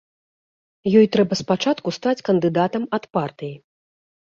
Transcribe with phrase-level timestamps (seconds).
[0.99, 3.55] Ёй трэба спачатку стаць кандыдатам ад партыі.